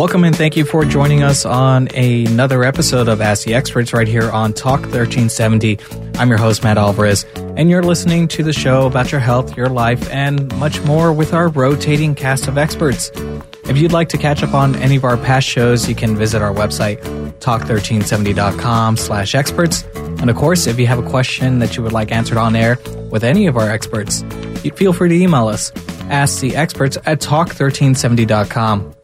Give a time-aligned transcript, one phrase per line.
[0.00, 4.08] Welcome and thank you for joining us on another episode of Ask the Experts right
[4.08, 5.78] here on Talk 1370.
[6.14, 9.68] I'm your host, Matt Alvarez, and you're listening to the show about your health, your
[9.68, 13.10] life, and much more with our rotating cast of experts.
[13.68, 16.40] If you'd like to catch up on any of our past shows, you can visit
[16.40, 16.98] our website,
[17.40, 19.84] talk1370.com slash experts.
[19.94, 22.78] And of course, if you have a question that you would like answered on air
[23.10, 24.22] with any of our experts,
[24.76, 25.70] feel free to email us,
[26.08, 28.94] ask the experts at talk1370.com.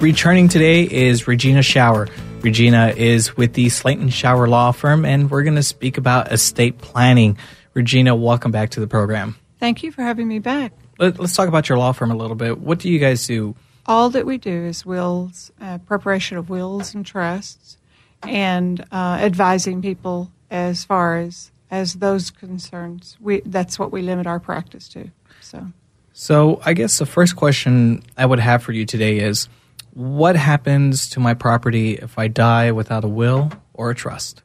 [0.00, 2.10] Returning today is Regina Schauer.
[2.42, 6.76] Regina is with the Slaton Schauer Law Firm, and we're going to speak about estate
[6.76, 7.38] planning.
[7.72, 9.36] Regina, welcome back to the program.
[9.58, 10.72] Thank you for having me back.
[10.98, 12.58] Let, us talk about your law firm a little bit.
[12.58, 13.56] What do you guys do?
[13.86, 17.78] All that we do is wills, uh, preparation of wills and trusts,
[18.22, 23.16] and uh, advising people as far as as those concerns.
[23.18, 25.10] We that's what we limit our practice to.
[25.40, 25.68] So,
[26.12, 29.48] so I guess the first question I would have for you today is
[29.96, 34.42] what happens to my property if I die without a will or a trust?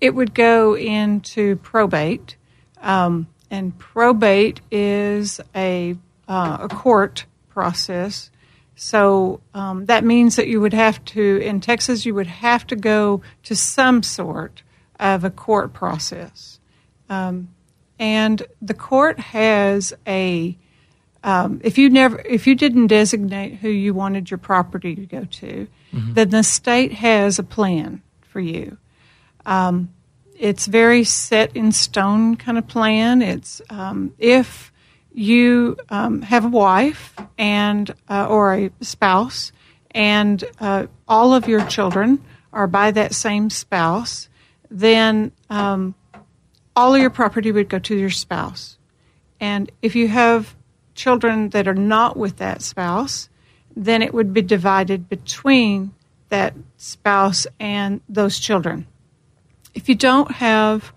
[0.00, 2.36] It would go into probate,
[2.80, 5.96] um, and probate is a
[6.28, 8.30] uh, a court process.
[8.76, 12.76] So um, that means that you would have to, in Texas, you would have to
[12.76, 14.62] go to some sort
[15.00, 16.60] of a court process.
[17.08, 17.48] Um,
[17.98, 20.56] and the court has a
[21.24, 25.24] um, if you never, if you didn't designate who you wanted your property to go
[25.24, 26.14] to, mm-hmm.
[26.14, 28.78] then the state has a plan for you.
[29.46, 29.90] Um,
[30.38, 33.22] it's very set in stone kind of plan.
[33.22, 34.72] It's um, if
[35.12, 39.52] you um, have a wife and uh, or a spouse,
[39.92, 44.28] and uh, all of your children are by that same spouse,
[44.70, 45.94] then um,
[46.74, 48.78] all of your property would go to your spouse.
[49.38, 50.56] And if you have
[50.94, 53.28] children that are not with that spouse,
[53.76, 55.92] then it would be divided between
[56.28, 58.86] that spouse and those children.
[59.74, 60.92] If you don't have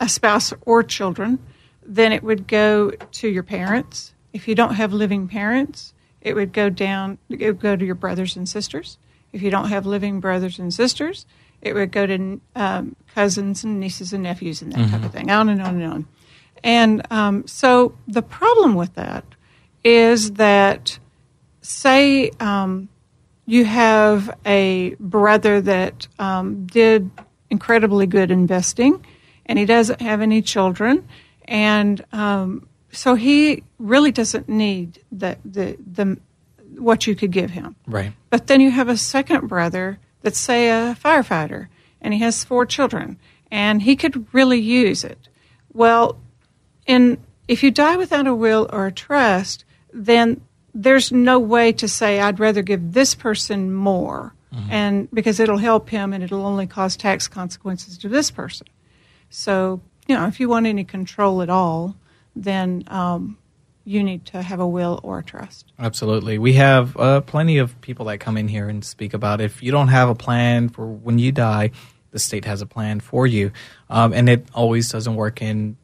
[0.00, 1.38] a spouse or children,
[1.84, 4.14] then it would go to your parents.
[4.32, 7.94] If you don't have living parents, it would go down, it would go to your
[7.94, 8.98] brothers and sisters.
[9.32, 11.26] If you don't have living brothers and sisters,
[11.60, 14.90] it would go to um, cousins and nieces and nephews and that mm-hmm.
[14.90, 16.06] type of thing, on and on and on.
[16.64, 19.24] And um, so the problem with that
[19.84, 20.98] is that,
[21.60, 22.88] say, um,
[23.44, 27.10] you have a brother that um, did
[27.50, 29.04] incredibly good investing,
[29.44, 31.06] and he doesn't have any children,
[31.44, 36.18] and um, so he really doesn't need the, the the
[36.78, 37.76] what you could give him.
[37.86, 38.12] Right.
[38.30, 41.68] But then you have a second brother that's say a firefighter,
[42.00, 43.18] and he has four children,
[43.50, 45.28] and he could really use it.
[45.74, 46.18] Well,
[46.86, 50.40] in if you die without a will or a trust, then
[50.74, 54.70] there's no way to say I'd rather give this person more, mm-hmm.
[54.70, 58.66] and because it'll help him and it'll only cause tax consequences to this person.
[59.30, 61.96] So you know, if you want any control at all,
[62.36, 63.38] then um,
[63.84, 65.72] you need to have a will or a trust.
[65.78, 66.38] Absolutely.
[66.38, 69.70] We have uh, plenty of people that come in here and speak about if you
[69.70, 71.70] don't have a plan for when you die,
[72.10, 73.52] the state has a plan for you.
[73.90, 75.76] Um, and it always doesn't work in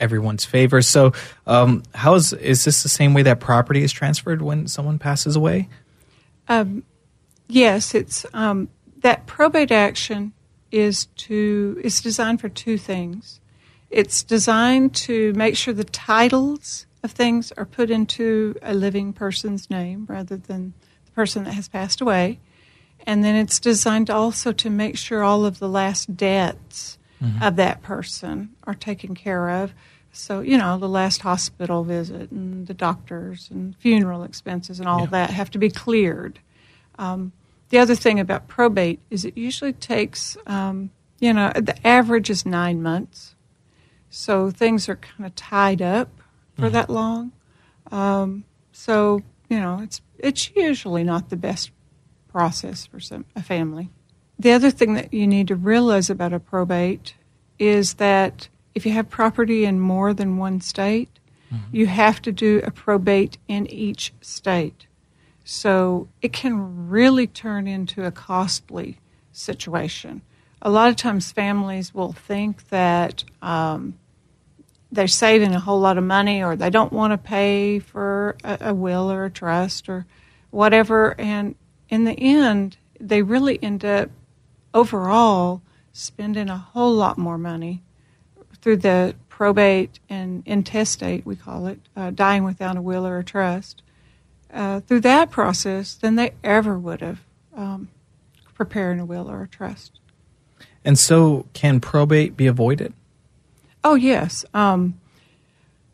[0.00, 0.82] everyone's favor.
[0.82, 1.12] So,
[1.46, 5.36] um, how is is this the same way that property is transferred when someone passes
[5.36, 5.68] away?
[6.48, 6.84] Um,
[7.48, 8.68] yes, it's um,
[8.98, 10.32] that probate action
[10.70, 13.40] is to is designed for two things.
[13.90, 19.70] It's designed to make sure the titles of things are put into a living person's
[19.70, 20.74] name rather than
[21.04, 22.40] the person that has passed away.
[23.06, 27.42] And then it's designed also to make sure all of the last debts mm-hmm.
[27.42, 29.72] of that person are taken care of.
[30.16, 35.00] So, you know, the last hospital visit and the doctors and funeral expenses and all
[35.00, 35.06] yeah.
[35.06, 36.38] that have to be cleared.
[36.98, 37.32] Um,
[37.68, 40.90] the other thing about probate is it usually takes, um,
[41.20, 43.34] you know, the average is nine months.
[44.08, 46.08] So things are kind of tied up
[46.54, 46.72] for mm-hmm.
[46.72, 47.32] that long.
[47.92, 49.20] Um, so,
[49.50, 51.70] you know, it's, it's usually not the best
[52.28, 53.90] process for some, a family.
[54.38, 57.14] The other thing that you need to realize about a probate
[57.58, 61.08] is that if you have property in more than one state,
[61.72, 64.86] you have to do a probate in each state.
[65.44, 68.98] So it can really turn into a costly
[69.32, 70.20] situation.
[70.60, 73.94] A lot of times, families will think that um,
[74.92, 78.58] they're saving a whole lot of money or they don't want to pay for a,
[78.60, 80.04] a will or a trust or
[80.50, 81.18] whatever.
[81.18, 81.54] And
[81.88, 84.10] in the end, they really end up
[84.74, 85.62] overall
[85.94, 87.82] spending a whole lot more money
[88.66, 93.22] through the probate and intestate, we call it, uh, dying without a will or a
[93.22, 93.80] trust,
[94.52, 97.20] uh, through that process than they ever would have
[97.54, 97.88] um,
[98.54, 100.00] preparing a will or a trust.
[100.84, 102.92] And so, can probate be avoided?
[103.84, 104.44] Oh, yes.
[104.52, 104.98] Um,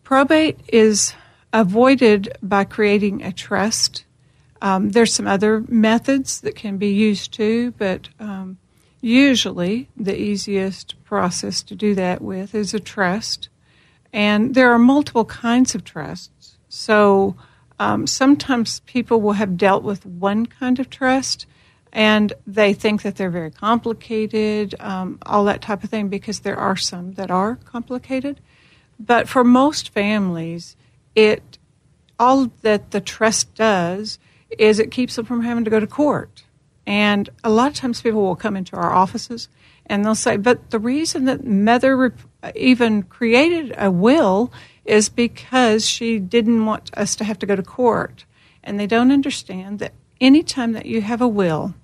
[0.03, 1.13] probate is
[1.53, 4.07] avoided by creating a trust.
[4.63, 8.57] Um, there's some other methods that can be used too, but um,
[9.03, 13.51] usually the easiest process to do that with is a trust.
[14.13, 16.57] And there are multiple kinds of trusts.
[16.69, 17.37] So
[17.79, 21.47] um, sometimes people will have dealt with one kind of trust
[21.93, 26.57] and they think that they're very complicated, um, all that type of thing, because there
[26.57, 28.41] are some that are complicated.
[28.99, 30.75] But for most families,
[31.15, 31.59] it
[32.19, 34.19] all that the trust does
[34.59, 36.45] is it keeps them from having to go to court.
[36.87, 39.49] And a lot of times people will come into our offices
[39.87, 42.15] and they'll say, but the reason that mother
[42.55, 44.53] even created a will
[44.85, 48.25] is because she didn't want us to have to go to court.
[48.65, 51.75] And they don't understand that anytime that you have a will,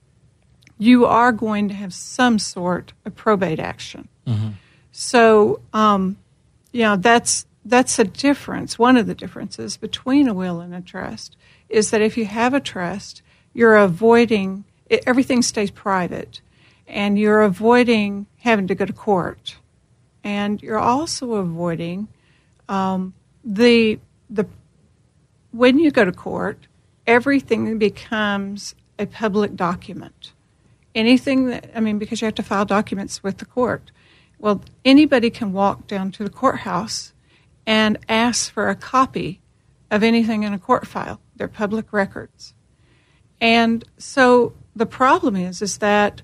[0.78, 4.08] you are going to have some sort of probate action.
[4.26, 4.50] Mm-hmm.
[4.92, 6.16] So, um,
[6.72, 8.78] you know, that's that's a difference.
[8.78, 11.36] One of the differences between a will and a trust
[11.68, 13.22] is that if you have a trust,
[13.52, 16.40] you're avoiding it, everything stays private,
[16.86, 19.56] and you're avoiding having to go to court,
[20.24, 22.08] and you're also avoiding
[22.68, 23.14] um,
[23.44, 23.98] the
[24.30, 24.46] the
[25.52, 26.66] when you go to court,
[27.06, 30.32] everything becomes a public document
[30.98, 33.90] anything that, I mean, because you have to file documents with the court.
[34.38, 37.12] Well, anybody can walk down to the courthouse
[37.66, 39.40] and ask for a copy
[39.90, 41.20] of anything in a court file.
[41.36, 42.54] They're public records.
[43.40, 46.22] And so the problem is, is that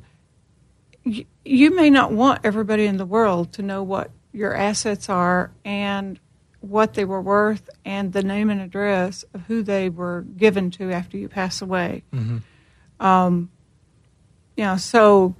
[1.05, 5.51] y- you may not want everybody in the world to know what your assets are
[5.65, 6.19] and
[6.61, 10.91] what they were worth and the name and address of who they were given to
[10.91, 12.03] after you pass away.
[12.13, 12.39] Mm-hmm.
[13.05, 13.51] Um,
[14.57, 15.35] you know, so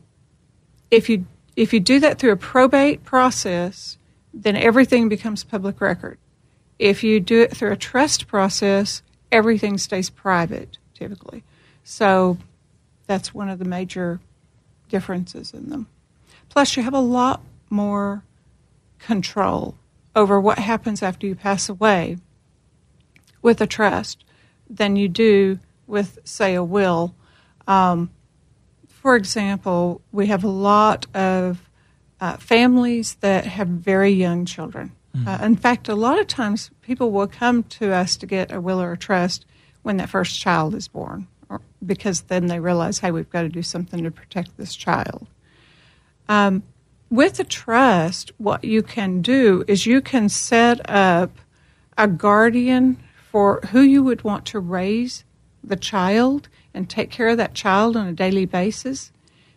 [0.91, 1.27] if you
[1.57, 3.97] if you do that through a probate process,
[4.35, 6.19] then everything becomes public record.
[6.79, 11.45] If you do it through a trust process, everything stays private typically.
[11.85, 12.39] So
[13.07, 14.21] that's one of the major
[14.89, 15.87] differences in them.
[16.49, 18.23] Plus, you have a lot more
[18.99, 19.77] control
[20.15, 22.19] over what happens after you pass away
[23.43, 24.25] with a trust
[24.71, 27.15] than you do with, say, a will.
[27.67, 28.11] Um,
[28.89, 31.69] for example, we have a lot of
[32.21, 34.93] uh, families that have very young children.
[35.15, 35.29] Mm-hmm.
[35.29, 38.61] Uh, in fact, a lot of times people will come to us to get a
[38.61, 39.45] will or a trust
[39.83, 41.29] when that first child is born,
[41.85, 45.27] because then they realize, hey, we've got to do something to protect this child.
[46.29, 46.63] Um,
[47.11, 51.31] with a trust, what you can do is you can set up
[51.97, 52.99] a guardian
[53.31, 55.25] for who you would want to raise
[55.63, 59.13] the child and take care of that child on a daily basis.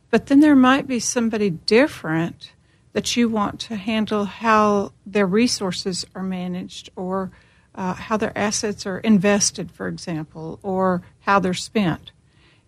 [0.09, 2.51] But then there might be somebody different
[2.93, 7.31] that you want to handle how their resources are managed or
[7.77, 12.11] uh, how their assets are invested, for example, or how they're spent.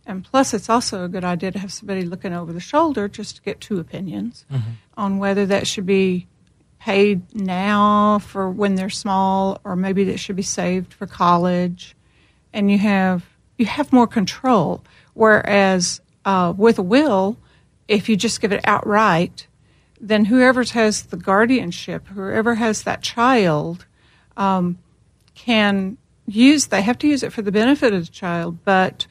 [0.05, 3.35] And plus, it's also a good idea to have somebody looking over the shoulder just
[3.37, 4.71] to get two opinions mm-hmm.
[4.95, 6.27] on whether that should be
[6.79, 11.95] paid now for when they're small or maybe that should be saved for college.
[12.53, 13.25] And you have
[13.57, 14.83] you have more control.
[15.13, 17.37] Whereas uh, with a will,
[17.87, 19.47] if you just give it outright,
[19.99, 23.85] then whoever has the guardianship, whoever has that child,
[24.37, 24.77] um,
[25.49, 26.67] can use.
[26.67, 29.07] They have to use it for the benefit of the child, but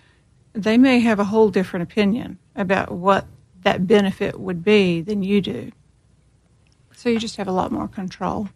[0.53, 3.27] they may have a whole different opinion about what
[3.63, 5.73] that benefit would be than you do.
[6.95, 8.49] So you just have a lot more control.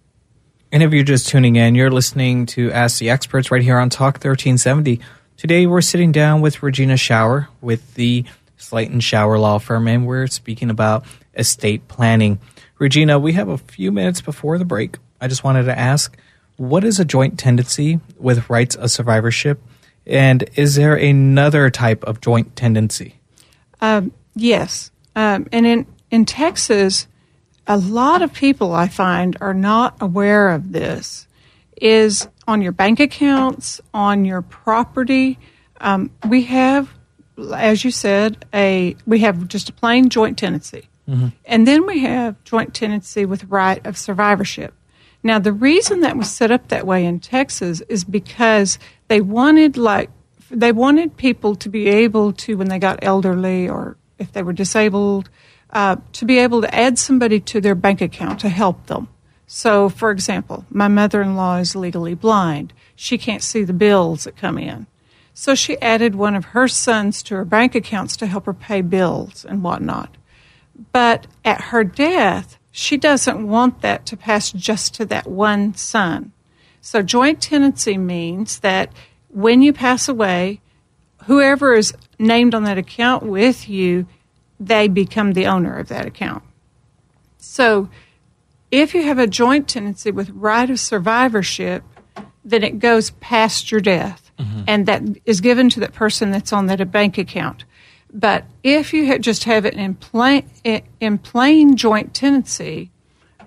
[0.71, 3.91] And if you're just tuning in, you're listening to Ask the Experts right here on
[3.91, 5.01] Talk 1370.
[5.37, 8.25] Today we're sitting down with Regina Schauer with the
[8.61, 12.39] Slaton Schauer Law Firm, and we're speaking about estate planning.
[12.79, 14.99] Regina, we have a few minutes before the break.
[15.21, 16.17] I just wanted to ask
[16.63, 19.61] what is a joint tendency with rights of survivorship?
[20.07, 23.17] And is there another type of joint tendency?
[23.81, 24.93] Um, yes.
[25.17, 27.09] Um, and in, in Texas,
[27.67, 31.27] a lot of people I find are not aware of this
[31.81, 35.41] is on your bank accounts, on your property.
[35.81, 36.91] Um, we have,
[37.55, 40.89] as you said, a we have just a plain joint tenancy,
[41.45, 44.75] and then we have joint tenancy with right of survivorship.
[45.23, 49.77] Now, the reason that was set up that way in Texas is because they wanted
[49.77, 50.11] like
[50.51, 54.53] they wanted people to be able to when they got elderly or if they were
[54.53, 55.31] disabled
[55.73, 59.09] uh, to be able to add somebody to their bank account to help them.
[59.47, 62.73] So, for example, my mother in law is legally blind.
[62.95, 64.87] She can't see the bills that come in.
[65.35, 68.83] So, she added one of her sons to her bank accounts to help her pay
[68.83, 70.17] bills and whatnot.
[70.93, 76.33] But at her death, she doesn't want that to pass just to that one son.
[76.81, 78.91] So, joint tenancy means that
[79.29, 80.61] when you pass away,
[81.27, 84.07] whoever is named on that account with you,
[84.59, 86.43] they become the owner of that account.
[87.37, 87.89] So,
[88.71, 91.85] if you have a joint tenancy with right of survivorship,
[92.43, 94.63] then it goes past your death, mm-hmm.
[94.67, 97.65] and that is given to that person that's on that bank account.
[98.13, 100.49] But if you ha- just have it in plain
[101.01, 102.91] in plain joint tenancy,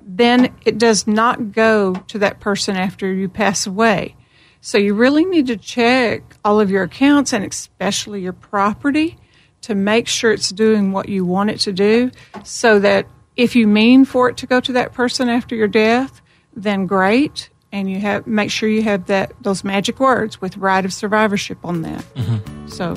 [0.06, 4.16] then it does not go to that person after you pass away.
[4.62, 9.18] So you really need to check all of your accounts and especially your property
[9.62, 12.12] to make sure it's doing what you want it to do
[12.44, 16.22] so that if you mean for it to go to that person after your death,
[16.56, 17.50] then great.
[17.72, 21.58] And you have make sure you have that those magic words with right of survivorship
[21.64, 22.02] on that.
[22.16, 22.68] Mm-hmm.
[22.68, 22.96] So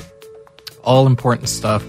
[0.83, 1.85] all important stuff.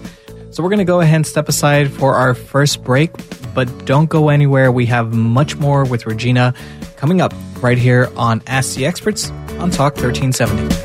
[0.50, 3.10] So we're going to go ahead and step aside for our first break,
[3.54, 4.72] but don't go anywhere.
[4.72, 6.54] We have much more with Regina
[6.96, 10.79] coming up right here on Ask the Experts on Talk 1370.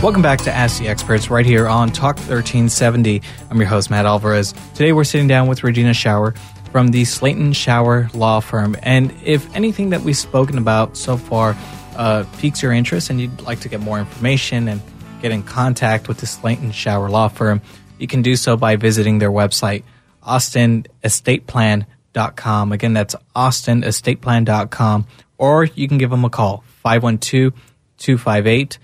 [0.00, 3.20] Welcome back to Ask the Experts right here on Talk 1370.
[3.50, 4.54] I'm your host, Matt Alvarez.
[4.74, 6.38] Today we're sitting down with Regina Schauer
[6.70, 8.76] from the Slaton Schauer Law Firm.
[8.84, 11.56] And if anything that we've spoken about so far
[11.96, 14.80] uh, piques your interest and you'd like to get more information and
[15.20, 17.60] get in contact with the Slaton Schauer Law Firm,
[17.98, 19.82] you can do so by visiting their website,
[20.24, 22.70] austinestateplan.com.
[22.70, 25.06] Again, that's austinestateplan.com.
[25.38, 27.52] Or you can give them a call, 512
[27.98, 28.78] 258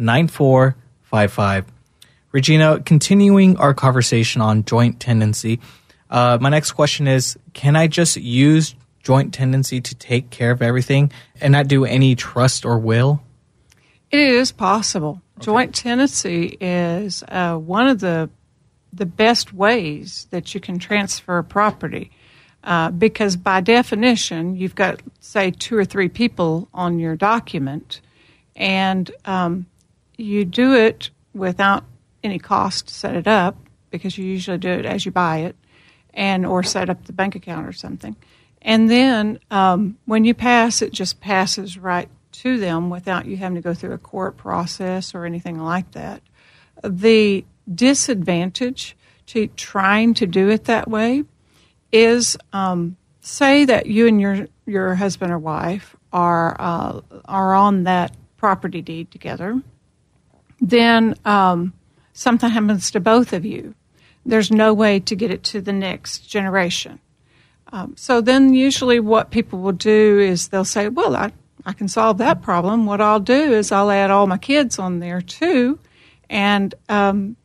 [0.00, 1.66] 9455.
[2.32, 5.60] Regina, continuing our conversation on joint tendency,
[6.10, 10.62] uh, my next question is Can I just use joint tendency to take care of
[10.62, 13.22] everything and not do any trust or will?
[14.10, 15.22] It is possible.
[15.38, 18.28] Joint tenancy is uh, one of the
[18.92, 22.10] the best ways that you can transfer property,
[22.64, 28.00] uh, because by definition, you've got say two or three people on your document,
[28.56, 29.66] and um,
[30.20, 31.84] you do it without
[32.22, 33.56] any cost to set it up
[33.90, 35.56] because you usually do it as you buy it,
[36.14, 38.16] and or set up the bank account or something,
[38.62, 43.56] and then um, when you pass, it just passes right to them without you having
[43.56, 46.22] to go through a court process or anything like that.
[46.84, 48.96] The disadvantage
[49.26, 51.24] to trying to do it that way
[51.92, 57.84] is um, say that you and your your husband or wife are uh, are on
[57.84, 59.60] that property deed together,
[60.60, 61.72] then um,
[62.12, 63.74] something happens to both of you.
[64.24, 67.00] There's no way to get it to the next generation.
[67.72, 71.32] Um, so then, usually, what people will do is they'll say, "Well, I
[71.64, 72.84] I can solve that problem.
[72.84, 75.78] What I'll do is I'll add all my kids on there too,
[76.28, 77.36] and um,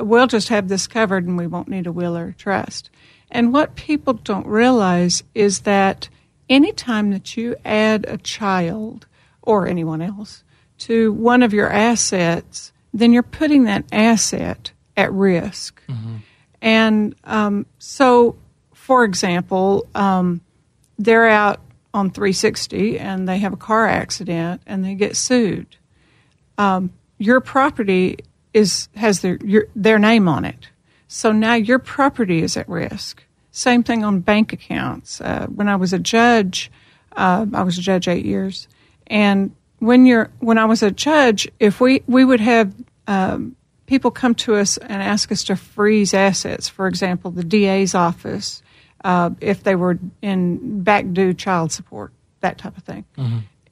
[0.00, 2.90] we'll just have this covered, and we won't need a will or a trust."
[3.30, 6.08] And what people don't realize is that
[6.48, 9.06] anytime that you add a child
[9.42, 10.44] or anyone else
[10.86, 15.82] to one of your assets, then you're putting that asset at risk.
[16.62, 18.36] And um, so,
[18.72, 20.40] for example, um,
[20.96, 21.60] they're out
[21.92, 25.76] on 360 and they have a car accident and they get sued.
[26.56, 28.18] Um, your property
[28.54, 30.68] is has their your, their name on it,
[31.08, 33.22] so now your property is at risk.
[33.50, 35.20] Same thing on bank accounts.
[35.20, 36.70] Uh, when I was a judge,
[37.16, 38.68] uh, I was a judge eight years,
[39.06, 42.74] and when you're when I was a judge, if we we would have
[43.06, 43.56] um,
[43.86, 46.68] people come to us and ask us to freeze assets.
[46.68, 48.62] For example, the DA's office,
[49.04, 53.04] uh, if they were in back due child support, that type of thing.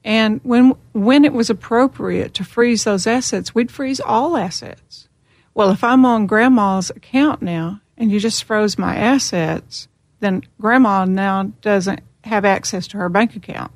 [0.03, 5.07] And when when it was appropriate to freeze those assets, we'd freeze all assets.
[5.53, 9.87] Well, if I'm on grandma's account now and you just froze my assets,
[10.19, 13.71] then grandma now doesn't have access to her bank account.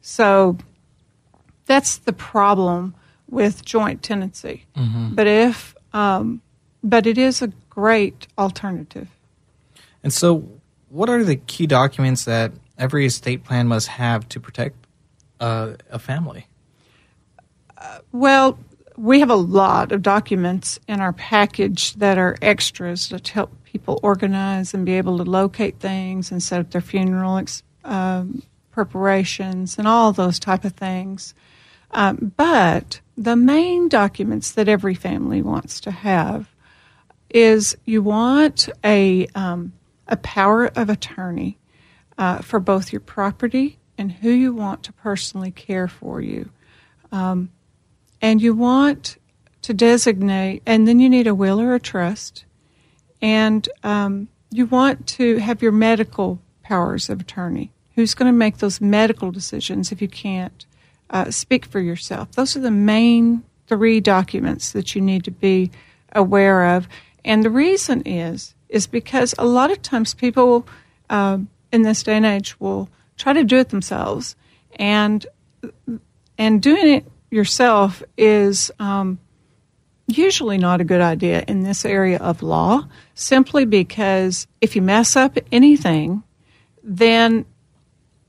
[0.00, 0.56] So
[1.70, 2.94] that's the problem
[3.28, 4.66] with joint tenancy.
[5.14, 6.42] But if, um,
[6.82, 9.08] but it is a great alternative.
[10.02, 10.48] And so,
[10.88, 14.76] what are the key documents that every estate plan must have to protect
[15.38, 16.46] uh, a family?
[18.12, 18.58] Well,
[18.96, 24.00] we have a lot of documents in our package that are extras that help people
[24.02, 29.78] organize and be able to locate things and set up their funeral ex- um, preparations
[29.78, 31.34] and all those type of things.
[31.92, 36.48] Um, but the main documents that every family wants to have
[37.28, 39.72] is you want a um,
[40.08, 41.58] a power of attorney
[42.18, 46.50] uh, for both your property and who you want to personally care for you
[48.20, 49.18] and you want
[49.62, 52.44] to designate, and then you need a will or a trust,
[53.20, 57.72] and um, you want to have your medical powers of attorney.
[57.94, 60.64] Who's going to make those medical decisions if you can't
[61.10, 62.32] uh, speak for yourself?
[62.32, 65.70] Those are the main three documents that you need to be
[66.12, 66.88] aware of,
[67.24, 70.66] and the reason is is because a lot of times people
[71.08, 71.38] uh,
[71.72, 74.36] in this day and age will try to do it themselves,
[74.76, 75.26] and
[76.38, 79.18] and doing it yourself is um,
[80.06, 85.16] usually not a good idea in this area of law, simply because if you mess
[85.16, 86.22] up anything,
[86.82, 87.44] then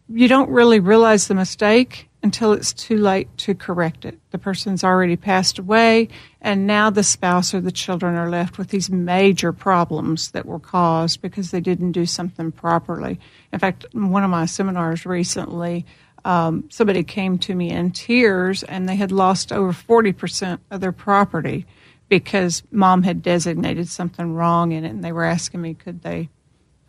[0.10, 4.20] you don't really realize the mistake until it's too late to correct it.
[4.32, 6.08] The person's already passed away,
[6.40, 10.60] and now the spouse or the children are left with these major problems that were
[10.60, 13.20] caused because they didn't do something properly.
[13.51, 15.86] In fact, one of my seminars recently,
[16.24, 20.92] um, somebody came to me in tears and they had lost over 40% of their
[20.92, 21.66] property
[22.10, 26.30] because mom had designated something wrong in it and they were asking me could they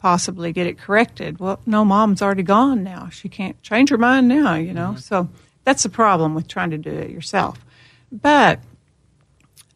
[0.02, 1.38] possibly get it corrected.
[1.38, 3.08] Well no mom's already gone now.
[3.08, 4.96] She can't change her mind now you know?
[4.96, 5.28] So
[5.64, 7.64] that's the problem with trying to do it yourself.
[8.10, 8.58] But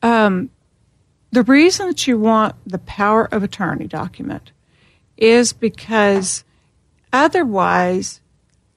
[0.02, 0.50] um,
[1.30, 4.50] the reason that you want the power of attorney document
[5.16, 6.44] is because
[7.12, 8.20] otherwise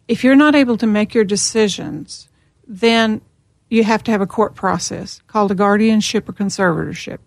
[0.07, 2.29] if you're not able to make your decisions,
[2.67, 3.21] then
[3.69, 7.19] you have to have a court process called a guardianship or conservatorship.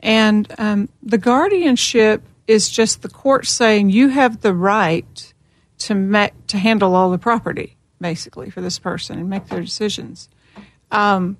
[0.00, 5.32] And um, the guardianship is just the court saying you have the right
[5.78, 10.28] to ma- to handle all the property, basically, for this person and make their decisions.
[10.90, 11.36] Um,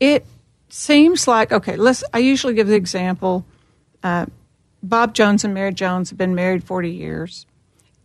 [0.00, 0.26] it
[0.68, 1.76] seems like okay.
[1.76, 2.02] Let's.
[2.12, 3.46] I usually give the example.
[4.02, 4.26] Uh,
[4.82, 7.46] Bob Jones and Mary Jones have been married forty years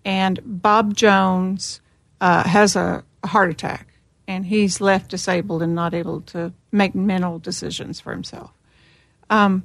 [0.05, 1.81] and Bob Jones
[2.19, 3.87] uh, has a heart attack,
[4.27, 8.51] and he's left disabled and not able to make mental decisions for himself.
[9.29, 9.63] Um,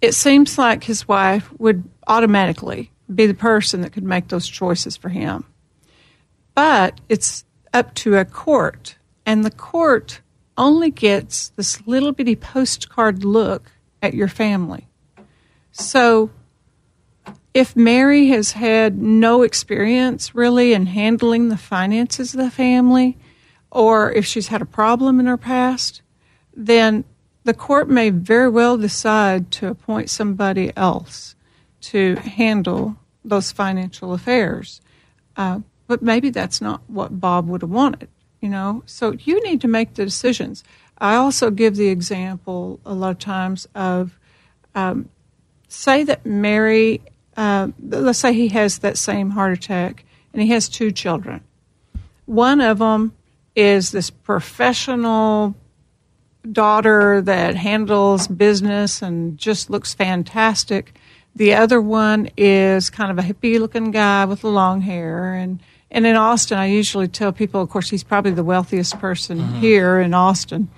[0.00, 4.96] it seems like his wife would automatically be the person that could make those choices
[4.96, 5.44] for him.
[6.54, 10.20] But it's up to a court, and the court
[10.56, 13.70] only gets this little bitty postcard look
[14.02, 14.88] at your family.
[15.72, 16.30] So
[17.54, 23.18] if Mary has had no experience really in handling the finances of the family,
[23.70, 26.02] or if she's had a problem in her past,
[26.54, 27.04] then
[27.44, 31.34] the court may very well decide to appoint somebody else
[31.80, 34.80] to handle those financial affairs.
[35.36, 38.08] Uh, but maybe that's not what Bob would have wanted,
[38.40, 38.82] you know?
[38.86, 40.62] So you need to make the decisions.
[40.98, 44.18] I also give the example a lot of times of
[44.74, 45.08] um,
[45.68, 47.00] say that Mary
[47.36, 51.42] uh, let's say he has that same heart attack and he has two children.
[52.26, 53.14] One of them
[53.56, 55.54] is this professional
[56.50, 60.94] daughter that handles business and just looks fantastic.
[61.36, 65.34] The other one is kind of a hippie looking guy with the long hair.
[65.34, 69.38] And, and in Austin, I usually tell people, of course, he's probably the wealthiest person
[69.38, 69.60] Mm-hmm.
[69.60, 70.68] here in Austin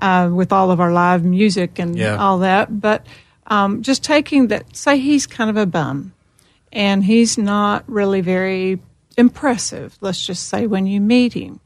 [0.00, 2.16] uh, with all of our live music and Yeah.
[2.16, 2.80] all that.
[2.80, 3.06] But
[3.46, 6.12] um, just taking that, say he's kind of a bum
[6.72, 8.80] and he's not really very
[9.16, 11.60] impressive, let's just say, when you meet him.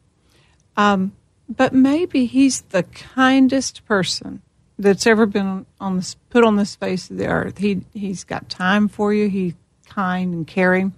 [0.77, 1.13] Um,
[1.49, 4.43] but maybe he's the kindest person
[4.79, 7.59] that's ever been on this, put on this face of the earth.
[7.59, 9.55] He, he's got time for you, he's
[9.87, 10.93] kind and caring.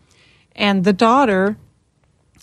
[0.55, 1.57] And the daughter,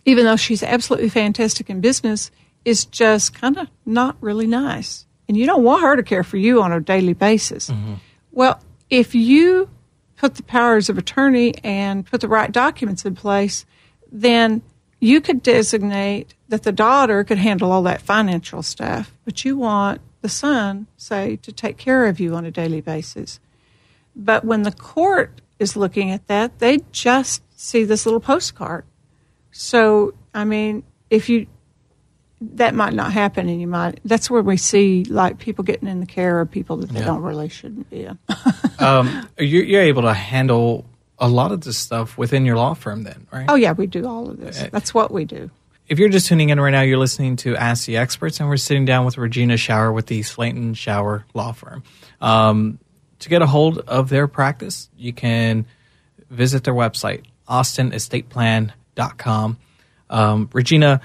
[0.05, 2.31] even though she's absolutely fantastic in business,
[2.65, 5.05] is just kind of not really nice.
[5.27, 7.69] And you don't want her to care for you on a daily basis.
[7.69, 7.95] Mm-hmm.
[8.31, 9.69] Well, if you
[10.15, 13.65] put the powers of attorney and put the right documents in place,
[14.11, 14.61] then
[14.99, 20.01] you could designate that the daughter could handle all that financial stuff, but you want
[20.21, 23.39] the son, say, to take care of you on a daily basis.
[24.15, 28.85] But when the court is looking at that, they just see this little postcard.
[29.51, 31.47] So, I mean, if you
[32.39, 33.99] that might not happen, and you might.
[34.05, 37.05] That's where we see like people getting in the care of people that they Yeah.
[37.07, 38.19] don't really shouldn't be in.
[38.79, 40.85] um, you're, you're able to handle
[41.17, 43.47] a lot of this stuff within your law firm, then, right?
[43.49, 44.63] oh yeah, we do all of this.
[44.71, 45.49] That's what we do.
[45.87, 48.57] If you're just tuning in right now, you're listening to Ask the Experts, and we're
[48.57, 51.81] sitting down with Regina Schauer with the Slaton Schauer Law Firm.
[52.19, 52.79] Um,
[53.19, 55.65] to get a hold of their practice, you can
[56.29, 59.57] visit their website, austinestateplan.com.
[60.09, 60.99] Um, Regina,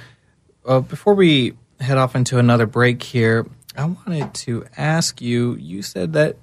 [0.66, 5.54] uh, before we head off into another break here, I wanted to ask you.
[5.54, 6.38] You said that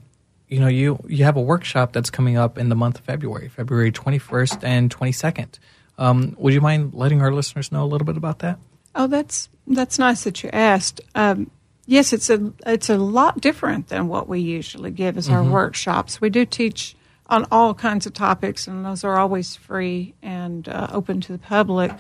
[0.48, 3.50] you know you you have a workshop that's coming up in the month of February,
[3.50, 5.60] February 21st and 22nd.
[6.00, 8.58] Um, would you mind letting our listeners know a little bit about that?
[8.96, 11.02] Oh, that's that's nice that you asked.
[11.14, 11.52] Um,
[11.86, 16.22] yes, it's a it's a lot different than what we usually give as our workshops.
[16.22, 16.96] We do teach
[17.28, 21.38] on all kinds of topics, and those are always free and uh, open to the
[21.38, 21.92] public.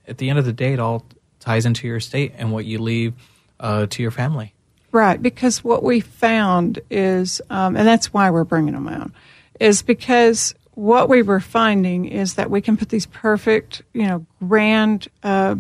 [0.06, 1.04] at the end of the day, it all
[1.40, 3.14] ties into your estate and what you leave
[3.60, 4.54] uh, to your family.
[4.92, 9.10] Right, because what we found is, um, and that's why we're bringing them out,
[9.58, 14.26] is because what we were finding is that we can put these perfect, you know,
[14.46, 15.56] grand uh,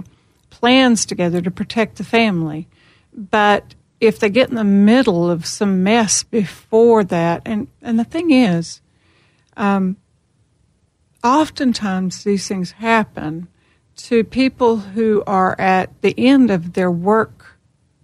[0.50, 2.68] plans together to protect the family,
[3.12, 8.04] but if they get in the middle of some mess before that, and and the
[8.04, 8.80] thing is,
[9.56, 9.96] um,
[11.22, 13.48] oftentimes these things happen
[13.96, 17.58] to people who are at the end of their work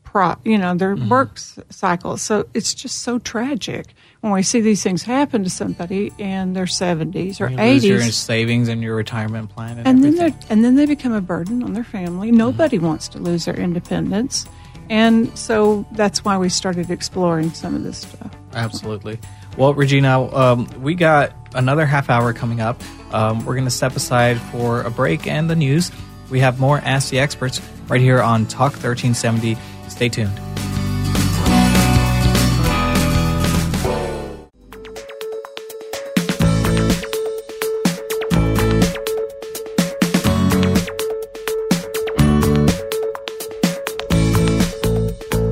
[0.04, 2.16] pro, you know, their work s- cycle.
[2.16, 6.64] So it's just so tragic when we see these things happen to somebody in their
[6.64, 10.76] 70s or You lose your savings and your retirement plan and, And then and then
[10.76, 12.30] they become a burden on their family.
[12.30, 14.46] Nobody wants to lose their independence.
[14.88, 18.34] And so that's why we started exploring some of this stuff.
[18.54, 19.18] Absolutely.
[19.60, 22.80] Well, Regina, um, we got another half hour coming up.
[23.12, 25.92] Um, we're going to step aside for a break and the news.
[26.30, 29.58] We have more Ask the Experts right here on Talk 1370.
[29.88, 30.40] Stay tuned.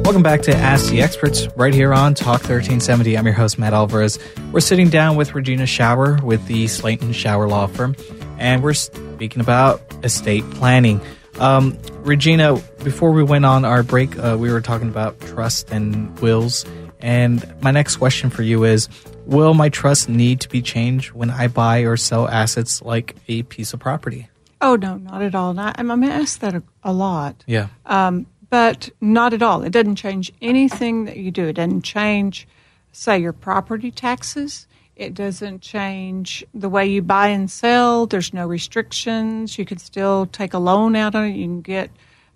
[0.09, 3.19] Welcome back to Ask the Experts right here on Talk 1370.
[3.19, 4.19] I'm your host, Matt Alvarez.
[4.53, 7.95] We're sitting down with Regina Schauer with the Slaton Schauer Law Firm,
[8.39, 11.03] and we're speaking about estate planning.
[11.41, 16.19] Um, Regina, before we went on our break, uh, we were talking about trust and
[16.21, 16.65] wills.
[17.01, 18.89] And my next question for you is
[19.27, 23.43] Will my trust need to be changed when I buy or sell assets like a
[23.43, 24.31] piece of property?
[24.63, 25.53] Oh no, not at all.
[25.53, 27.45] Not, I'm, I'm asked that a, a lot.
[27.47, 27.69] Yeah.
[27.85, 29.63] Um, but not at all.
[29.63, 31.47] It doesn't change anything that you do.
[31.47, 32.49] It doesn't change,
[32.93, 34.67] say, your property taxes.
[34.97, 38.07] It doesn't change the way you buy and sell.
[38.07, 39.59] There's no restrictions.
[39.59, 41.37] You can still take a loan out on it.
[41.37, 41.91] You can get,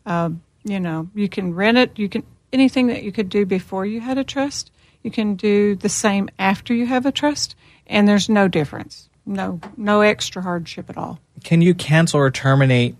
[0.07, 1.99] um, you know, you can rent it.
[1.99, 4.71] You can anything that you could do before you had a trust.
[5.03, 9.09] You can do the same after you have a trust, and there's no difference.
[9.27, 11.19] No, no extra hardship at all.
[11.43, 12.95] Can you cancel or terminate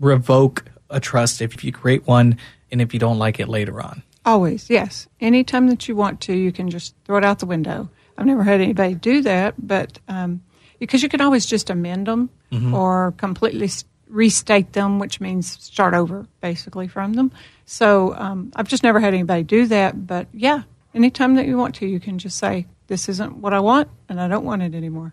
[0.00, 2.38] revoke a trust if you create one
[2.70, 4.02] and if you don't like it later on?
[4.24, 5.08] Always, yes.
[5.20, 7.88] Anytime that you want to, you can just throw it out the window.
[8.16, 10.42] I've never had anybody do that, but um,
[10.78, 12.30] because you can always just amend them
[12.74, 13.70] or completely
[14.08, 17.30] restate them, which means start over basically from them.
[17.66, 20.62] So um, I've just never had anybody do that, but yeah,
[20.94, 24.20] anytime that you want to, you can just say, "This isn't what I want, and
[24.20, 25.12] I don't want it anymore."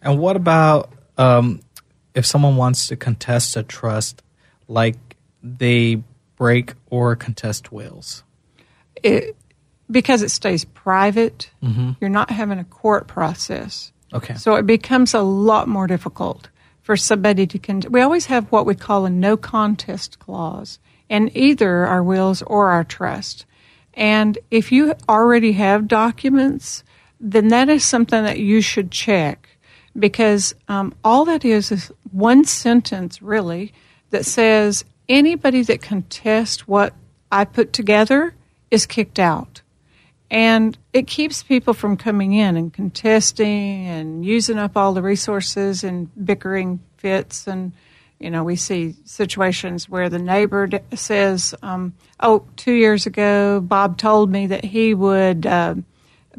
[0.00, 1.60] And what about um,
[2.14, 4.22] if someone wants to contest a trust,
[4.68, 6.02] like they
[6.36, 8.24] break or contest wills?
[9.02, 9.36] It,
[9.90, 11.50] because it stays private,
[12.00, 13.92] you're not having a court process.
[14.12, 14.34] Okay.
[14.34, 16.48] So it becomes a lot more difficult
[16.82, 21.30] for somebody to con- we always have what we call a no contest clause in
[21.36, 23.46] either our wills or our trust.
[23.94, 26.82] And if you already have documents,
[27.20, 29.48] then that is something that you should check
[29.98, 33.72] because um, all that is is one sentence really
[34.12, 36.94] that says anybody that contests what
[37.30, 38.34] I put together
[38.70, 39.60] is kicked out.
[40.30, 45.84] And it keeps people from coming in and contesting and using up all the resources
[45.84, 47.46] and bickering fits.
[47.46, 47.72] And
[48.18, 53.60] you know we see situations where the neighbor d- says um, oh two years ago
[53.60, 55.74] bob told me that he would uh,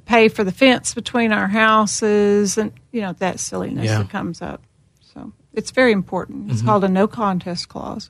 [0.06, 2.58] pay for the fence between our houses.
[2.58, 4.00] And you know that silliness Yeah.
[4.00, 4.62] that comes up
[5.54, 8.10] it's very important it's called a no contest clause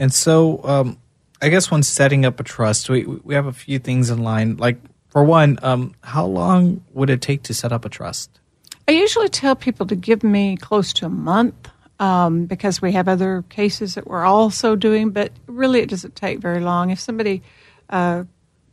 [0.00, 0.98] And so, um,
[1.42, 4.56] I guess when setting up a trust, we we have a few things in line.
[4.56, 4.78] Like
[5.08, 8.40] for one, um, how long would it take to set up a trust?
[8.88, 13.08] I usually tell people to give me close to a month um, because we have
[13.08, 16.90] other cases that we're also doing, but really it doesn't take very long.
[16.90, 17.42] If somebody
[17.90, 18.24] uh,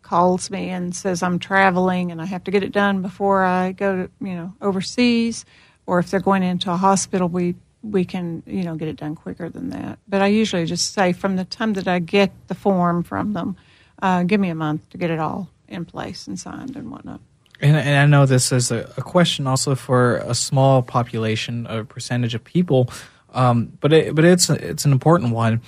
[0.02, 3.74] calls me and says I'm traveling and I have to get it done before I
[3.74, 5.44] go to you know overseas,
[5.86, 9.16] or if they're going into a hospital, we we can you know get it done
[9.16, 10.00] quicker than that.
[10.08, 13.56] But I usually just say from the time that I get the form from them,
[14.02, 17.20] uh, give me a month to get it all in place and signed and whatnot.
[17.60, 21.84] And, and I know this is a, a question also for a small population, a
[21.84, 22.90] percentage of people,
[23.34, 25.62] um, but it, but it's it's an important one.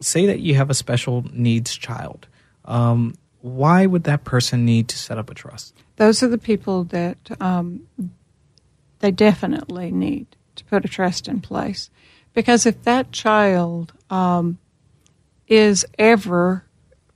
[0.00, 2.26] Say that you have a special needs child.
[2.64, 5.72] Um, why would that person need to set up a trust?
[5.96, 7.86] those are the people that um,
[9.00, 10.26] they definitely need
[10.56, 11.90] to put a trust in place.
[12.34, 14.58] Because if that child um,
[15.48, 16.64] is ever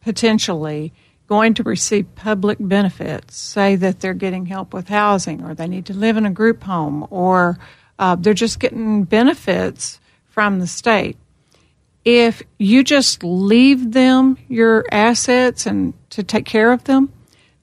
[0.00, 0.92] potentially
[1.26, 5.86] going to receive public benefits, say that they're getting help with housing or they need
[5.86, 7.58] to live in a group home or
[7.98, 10.00] uh, they're just getting benefits
[10.30, 11.18] from the state,
[12.04, 17.12] if you just leave them your assets and to take care of them,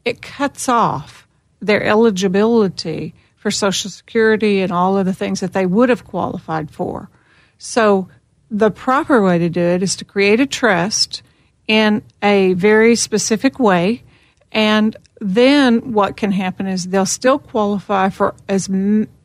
[0.05, 1.27] it cuts off
[1.59, 3.15] their eligibility
[3.47, 7.09] for Social Security and all of the things that they would have qualified for.
[7.57, 8.09] So
[8.51, 11.23] the proper way to do it is to create a trust
[11.65, 14.03] in a very specific way.
[14.51, 18.69] And then what can happen is they'll still qualify for as,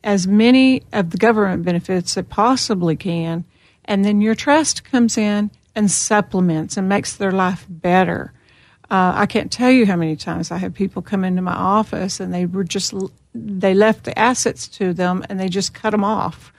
[0.04, 3.44] as many of the government benefits they possibly can.
[3.86, 8.32] And then your trust comes in and supplements and makes their life better.
[8.88, 12.20] Uh, I can't tell you how many times I have people come into my office
[12.20, 12.94] and they were just
[13.34, 16.52] they left the assets to them and they just cut them off.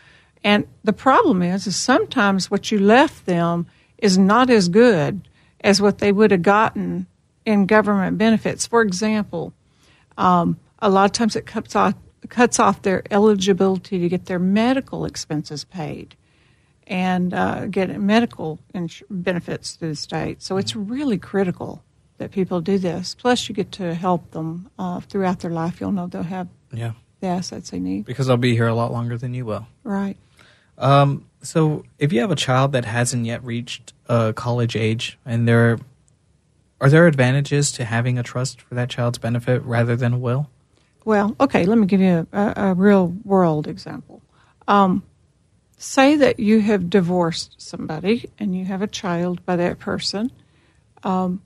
[0.44, 3.66] And the problem is, is sometimes what you left them
[3.98, 5.28] is not as good
[5.62, 7.08] as what they would have gotten
[7.46, 8.68] in government benefits.
[8.68, 9.54] For example,
[10.18, 11.96] um, a lot of times it cuts off
[12.30, 16.16] cuts off their eligibility to get their medical expenses paid
[16.88, 20.42] and uh, get medical ins- benefits through the state.
[20.42, 21.84] So it's really critical
[22.18, 23.16] that people do this.
[23.16, 25.82] Plus, you get to help them uh, throughout their life.
[25.82, 28.06] You'll know they'll have Yeah, Yes, I'd say need.
[28.06, 29.68] because I'll be here a lot longer than you will.
[29.84, 30.18] Right.
[30.78, 35.48] Um, so if you have a child that hasn't yet reached uh, college age, and
[35.48, 35.78] there
[36.82, 40.50] are there advantages to having a trust for that child's benefit rather than a will?
[41.06, 44.22] Well, okay, let me give you a, a, a real world example.
[44.68, 45.04] Um,
[45.78, 50.32] say that you have divorced somebody and you have a child by that person.
[51.04, 51.42] Um,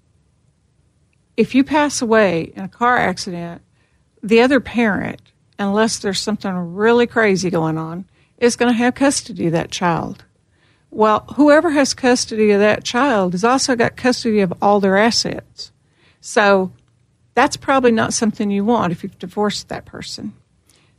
[1.36, 3.62] if you pass away in a car accident,
[4.28, 5.22] the other parent,
[5.60, 8.06] unless there's something really crazy going on,
[8.38, 10.24] is going to have custody of that child.
[10.92, 15.72] Well, whoever has custody of that child has also got custody of all their assets.
[16.22, 16.72] So
[17.34, 20.34] that's probably not something you want if you've divorced that person.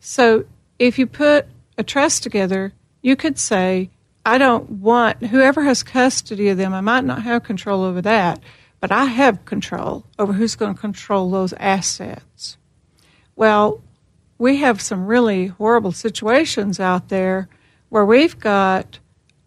[0.01, 0.45] So
[0.79, 3.91] if you put a trust together, you could say,
[4.25, 8.41] I don't want whoever has custody of them, I might not have control over that,
[8.81, 12.57] but I have control over who's going to control those assets.
[13.39, 13.81] Well,
[14.37, 17.49] we have some really horrible situations out there
[17.89, 18.99] where we've got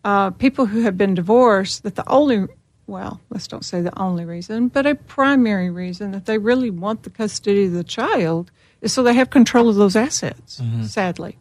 [0.06, 2.48] uh, people who have been divorced that the only
[2.88, 7.04] well, let's don't say the only reason, but a primary reason that they really want
[7.04, 8.50] the custody of the child
[8.82, 11.38] is so they have control of those assets, sadly.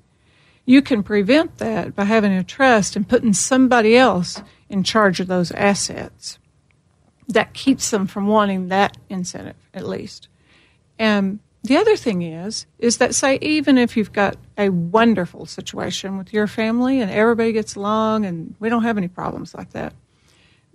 [0.65, 5.29] You can prevent that by having a trust and putting somebody else in charge of
[5.29, 6.39] those assets.
[7.29, 10.29] That keeps them from wanting that incentive, at least.
[10.99, 16.17] And the other thing is, is that say even if you've got a wonderful situation
[16.17, 19.93] with your family and everybody gets along and we don't have any problems like that,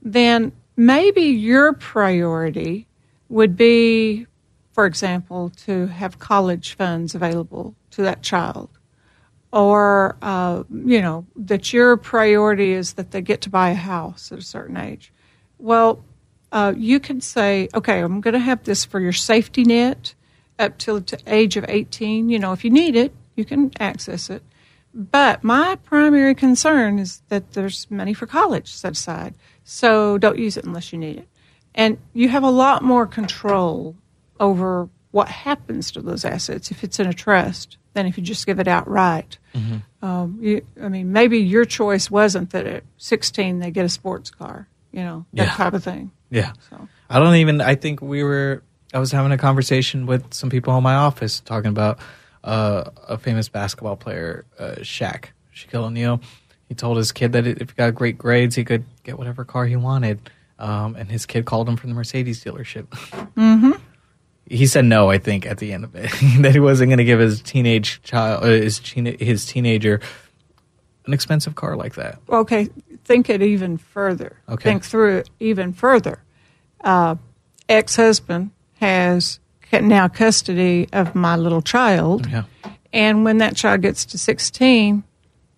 [0.01, 2.87] then maybe your priority
[3.29, 4.27] would be,
[4.73, 8.69] for example, to have college funds available to that child.
[9.51, 14.31] Or, uh, you know, that your priority is that they get to buy a house
[14.31, 15.11] at a certain age.
[15.57, 16.03] Well,
[16.51, 20.13] uh, you can say, okay, I'm going to have this for your safety net
[20.59, 22.29] up till the age of 18.
[22.29, 24.43] You know, if you need it, you can access it.
[24.93, 29.33] But my primary concern is that there's money for college set aside.
[29.63, 31.27] So don't use it unless you need it.
[31.73, 33.95] And you have a lot more control
[34.39, 38.45] over what happens to those assets if it's in a trust than if you just
[38.45, 39.37] give it outright.
[40.01, 44.29] Um, you, I mean, maybe your choice wasn't that at 16 they get a sports
[44.29, 45.53] car, you know, that Yeah.
[45.53, 46.11] type of thing.
[46.29, 46.51] Yeah.
[46.69, 46.87] So.
[47.09, 47.59] I don't even.
[47.61, 48.63] I think we were.
[48.95, 51.99] I was having a conversation with some people in my office talking about
[52.45, 56.21] uh, a famous basketball player, uh, Shaq, Shaquille O'Neal.
[56.69, 59.65] He told his kid that if he got great grades, he could get whatever car
[59.65, 60.29] he wanted.
[60.59, 62.85] Um, and his kid called him from the Mercedes dealership.
[63.35, 63.71] Mm-hmm.
[64.49, 65.09] He said no.
[65.09, 66.09] I think at the end of it,
[66.41, 69.99] that he wasn't going to give his teenage child, uh, his teen- his teenager,
[71.05, 72.19] an expensive car like that.
[72.29, 72.69] Okay,
[73.03, 74.37] think it even further.
[74.47, 74.63] Okay.
[74.63, 76.23] Think through it even further.
[76.79, 77.15] Uh,
[77.67, 78.51] Ex husband
[78.85, 79.39] has
[79.71, 82.27] now custody of my little child.
[82.29, 82.43] Yeah.
[82.93, 85.03] And when that child gets to 16,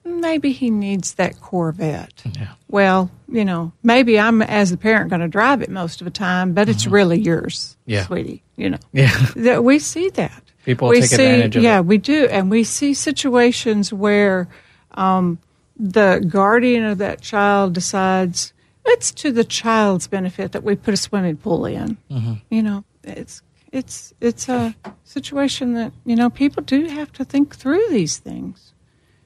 [0.06, 2.24] maybe he needs that Corvette.
[2.26, 2.48] Yeah.
[2.68, 6.12] Well, you know, maybe I'm, as the parent, going to drive it most of the
[6.12, 7.92] time, but it's really yours, Mm-hmm.
[7.92, 8.06] Yeah.
[8.06, 8.44] sweetie.
[8.56, 9.16] You know, Yeah.
[9.36, 10.42] that we see that.
[10.66, 11.86] People we take see, advantage of yeah, it.
[11.86, 14.48] we do, and we see situations where
[14.92, 15.38] um,
[15.78, 18.52] the guardian of that child decides
[18.90, 21.98] it's to the child's benefit that we put a swimming pool in.
[22.10, 22.34] Mm-hmm.
[22.50, 27.56] You know, it's it's it's a situation that you know people do have to think
[27.56, 28.74] through these things.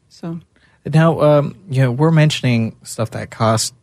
[0.09, 0.39] So
[0.85, 3.73] Now, um, you know, we're mentioning stuff that costs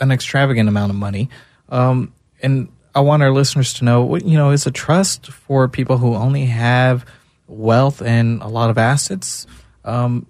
[0.00, 1.28] an extravagant amount of money,
[1.68, 5.68] um, and I want our listeners to know, what you know, is a trust for
[5.68, 7.04] people who only have
[7.46, 9.46] wealth and a lot of assets.
[9.84, 10.26] Um,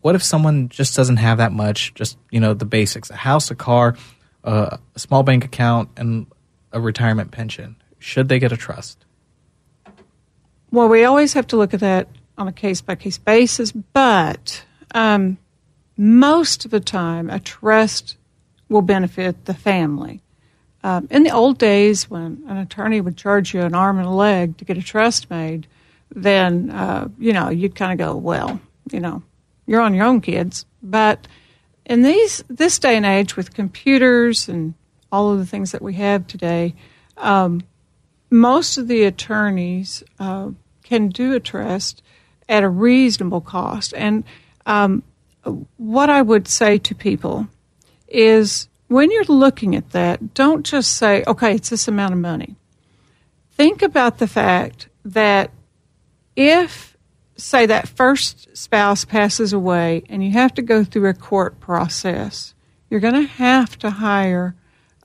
[0.00, 1.94] what if someone just doesn't have that much?
[1.94, 3.96] Just you know, the basics: a house, a car,
[4.44, 6.26] uh, a small bank account, and
[6.72, 7.76] a retirement pension.
[8.00, 9.04] Should they get a trust?
[10.72, 14.64] Well, we always have to look at that on a case by case basis, but
[14.92, 15.38] um,
[15.96, 18.16] most of the time, a trust
[18.68, 20.22] will benefit the family.
[20.82, 24.10] Um, in the old days, when an attorney would charge you an arm and a
[24.10, 25.66] leg to get a trust made,
[26.10, 28.60] then uh, you know you'd kind of go, well,
[28.90, 29.22] you know,
[29.66, 30.64] you're on your own, kids.
[30.82, 31.28] But
[31.84, 34.74] in these this day and age, with computers and
[35.12, 36.74] all of the things that we have today,
[38.30, 40.50] most of the attorneys uh,
[40.82, 42.02] can do a trust
[42.48, 43.92] at a reasonable cost.
[43.96, 44.24] And
[44.66, 45.02] um,
[45.76, 47.48] what I would say to people
[48.08, 52.56] is when you're looking at that, don't just say, okay, it's this amount of money.
[53.52, 55.50] Think about the fact that
[56.34, 56.96] if,
[57.36, 62.54] say, that first spouse passes away and you have to go through a court process,
[62.88, 64.56] you're going to have to hire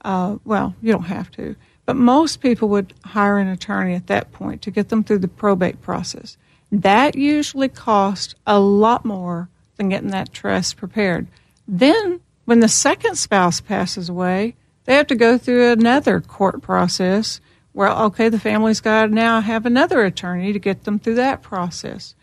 [0.06, 1.56] uh, well, you don't have to,
[1.86, 5.28] but most people would hire an attorney at that point to get them through the
[5.28, 6.38] probate process.
[6.72, 11.28] That usually costs a lot more than getting that trust prepared.
[11.68, 17.40] Then, when the second spouse passes away, they have to go through another court process
[17.74, 21.42] where, okay, the family's got to now have another attorney to get them through that
[21.42, 22.16] process.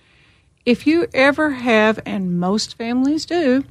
[0.65, 3.65] If you ever have, and most families do,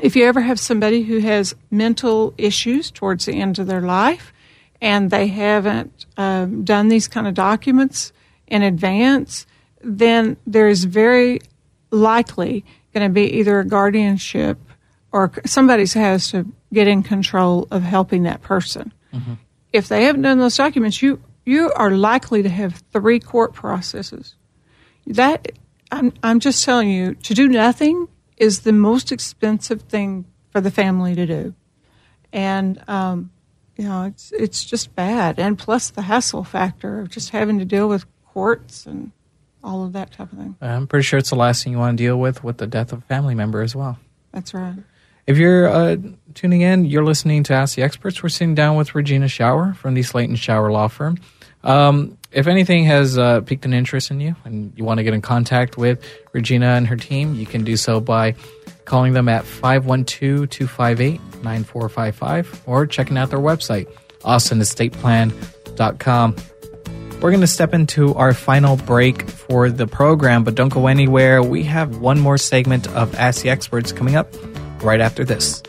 [0.00, 4.32] if you ever have somebody who has mental issues towards the end of their life
[4.80, 8.12] and they haven't um, done these kind of documents
[8.46, 9.46] in advance,
[9.82, 11.40] then there is very
[11.90, 12.64] likely
[12.94, 14.58] going to be either a guardianship
[15.12, 18.92] or somebody has to get in control of helping that person.
[19.72, 24.34] If they haven't done those documents, you you are likely to have three court processes.
[25.06, 25.52] That
[25.90, 30.70] I'm I'm just telling you to do nothing is the most expensive thing for the
[30.70, 31.54] family to do,
[32.32, 33.30] and um,
[33.80, 37.64] you know it's it's just bad, and plus the hassle factor of just having to
[37.64, 39.10] deal with courts and
[39.64, 40.54] all of that type of thing.
[40.60, 42.92] I'm pretty sure it's the last thing you want to deal with with the death
[42.92, 43.98] of a family member as well.
[44.32, 44.74] That's right.
[45.26, 45.96] If you're uh,
[46.34, 48.22] tuning in, you're listening to Ask the Experts.
[48.22, 51.18] We're sitting down with Regina Schauer from the Slaton Schauer Law Firm.
[51.64, 55.14] Um, if anything has uh, piqued an interest in you and you want to get
[55.14, 58.34] in contact with Regina and her team, you can do so by
[58.90, 63.86] calling them at 512 258 9455 or checking out their website,
[64.22, 66.36] austinestateplan.com.
[67.20, 71.40] We're going to step into our final break for the program, but don't go anywhere.
[71.42, 74.34] We have one more segment of Ask the Experts coming up
[74.82, 75.62] right after this.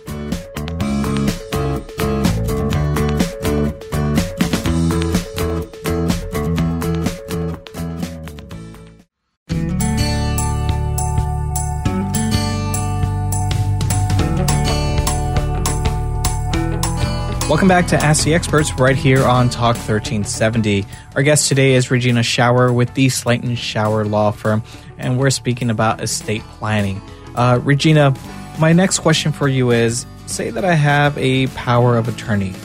[17.62, 20.84] Welcome back to Ask the Experts right here on Talk 1370.
[21.16, 24.64] Our guest today is Regina Schauer with the Slaton Schauer Law Firm,
[24.97, 26.99] and we're speaking about estate planning.
[27.36, 28.16] Uh, Regina,
[28.57, 32.55] my next question for you is say that I have a power of attorney,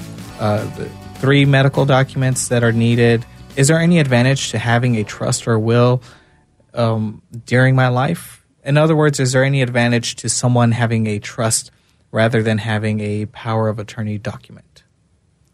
[0.40, 0.66] uh,
[1.16, 3.26] three medical documents that are needed.
[3.54, 6.02] Is there any advantage to having a trust or will
[6.72, 8.46] um, during my life?
[8.64, 11.70] In other words, is there any advantage to someone having a trust
[12.12, 14.65] rather than having a power of attorney document?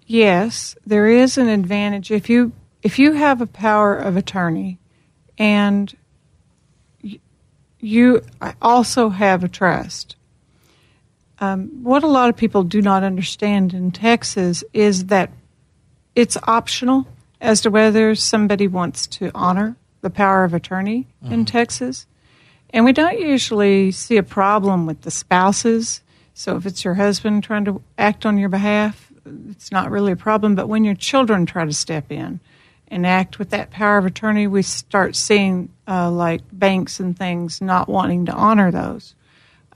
[0.07, 4.79] Yes, there is an advantage if you if you have a power of attorney
[5.39, 5.95] and
[7.81, 8.23] you
[8.61, 10.17] also have a trust.
[11.39, 15.31] Um, what a lot of people do not understand in Texas is that
[16.15, 17.07] it's optional
[17.41, 21.33] as to whether somebody wants to honor the power of attorney mm-hmm.
[21.33, 22.07] in Texas.
[22.71, 26.01] And we don't usually see a problem with the spouses.
[26.35, 29.02] So if it's your husband trying to act on your behalf,
[29.51, 30.55] it's not really a problem.
[30.55, 32.41] But when your children try to step in
[32.89, 37.61] and act with that power of attorney, we start seeing uh, like banks and things
[37.61, 39.15] not wanting to honor those.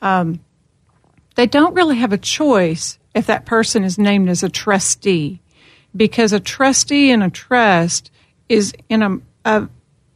[0.03, 0.41] Um,
[1.37, 5.41] they don't really have a choice if that person is named as a trustee,
[5.95, 8.11] because a trustee in a trust
[8.49, 9.69] is in a, a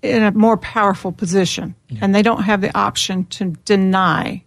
[0.03, 1.99] in a more powerful position, yeah.
[2.03, 4.43] and they don't have the option to deny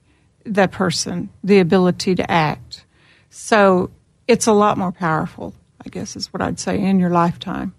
[0.45, 2.85] that person the ability to act.
[3.29, 3.91] So
[4.27, 5.53] it's a lot more powerful,
[5.85, 7.73] I guess is what I'd say, in your lifetime.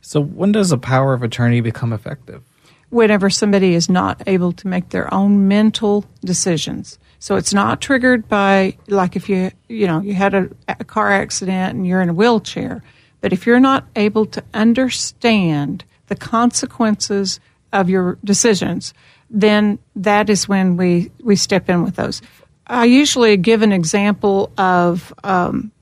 [0.00, 2.42] So, when does a power of attorney become effective?
[2.90, 6.98] Whenever somebody is not able to make their own mental decisions.
[7.20, 11.12] So it's not triggered by like if you you know you had a, a car
[11.12, 12.82] accident and you're in a wheelchair,
[13.20, 17.38] but if you're not able to understand the consequences
[17.74, 18.94] of your decisions,
[19.28, 22.22] then that is when we we step in with those.
[22.70, 25.72] I usually give an example of um,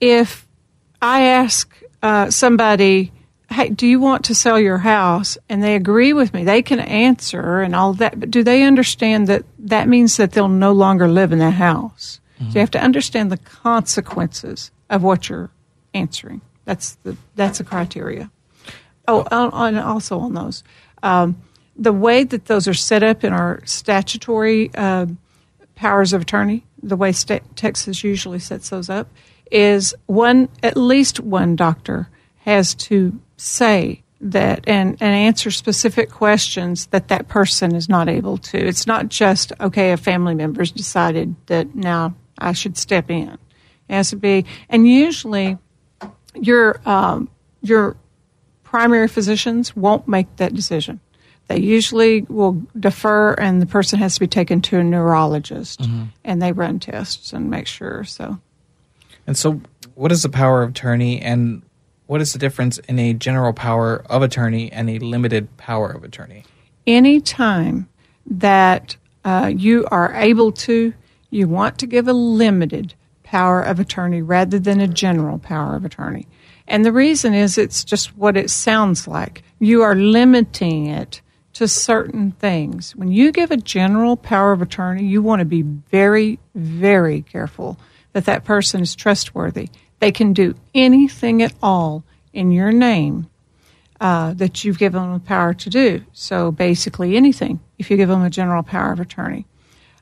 [0.00, 0.46] if
[1.00, 3.10] I ask uh, somebody,
[3.50, 6.78] "Hey, do you want to sell your house?" and they agree with me, they can
[6.78, 8.20] answer and all that.
[8.20, 12.20] But do they understand that that means that they'll no longer live in that house?
[12.34, 12.50] Mm-hmm.
[12.50, 15.50] So you have to understand the consequences of what you're
[15.94, 16.42] answering.
[16.66, 18.30] That's the that's the criteria.
[19.08, 20.62] Oh, and also on those,
[21.02, 21.40] um,
[21.76, 24.70] the way that those are set up in our statutory.
[24.74, 25.06] Uh,
[25.80, 29.08] powers of attorney, the way Texas usually sets those up,
[29.50, 32.10] is one at least one doctor
[32.40, 38.36] has to say that and, and answer specific questions that that person is not able
[38.36, 38.58] to.
[38.58, 39.92] It's not just okay.
[39.92, 43.38] A family member's decided that now I should step in.
[43.88, 45.56] It has to be, and usually
[46.34, 47.30] your um,
[47.62, 47.96] your
[48.64, 51.00] primary physicians won't make that decision.
[51.50, 56.04] They usually will defer, and the person has to be taken to a neurologist, mm-hmm.
[56.22, 58.04] and they run tests and make sure.
[58.04, 58.38] So,
[59.26, 59.60] and so,
[59.96, 61.62] what is the power of attorney, and
[62.06, 66.04] what is the difference in a general power of attorney and a limited power of
[66.04, 66.44] attorney?
[66.86, 67.88] Any time
[68.26, 70.94] that uh, you are able to,
[71.30, 72.94] you want to give a limited
[73.24, 76.28] power of attorney rather than a general power of attorney.
[76.68, 79.42] And the reason is it's just what it sounds like.
[79.58, 81.20] You are limiting it
[81.54, 82.94] to certain things.
[82.96, 87.78] When you give a general power of attorney, you want to be very, very careful
[88.12, 89.68] that that person is trustworthy.
[89.98, 93.28] They can do anything at all in your name
[94.00, 96.04] uh, that you've given them the power to do.
[96.12, 99.46] So basically, anything if you give them a general power of attorney.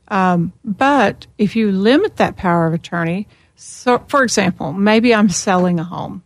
[0.09, 3.27] Um, but if you limit that power of attorney,
[3.57, 6.23] so for example, maybe I'm selling a home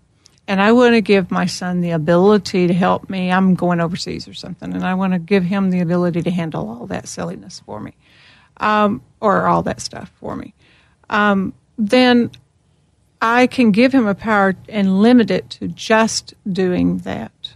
[0.48, 3.30] and I want to give my son the ability to help me.
[3.30, 6.68] I'm going overseas or something, and I want to give him the ability to handle
[6.68, 7.94] all that silliness for me,
[8.58, 10.54] um, or all that stuff for me.
[11.08, 12.30] Um, then
[13.20, 17.54] I can give him a power and limit it to just doing that.